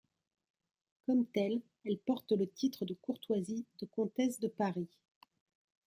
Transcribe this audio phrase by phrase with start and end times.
[1.05, 4.89] Comme telle, elle porte le titre de courtoisie de comtesse de Paris.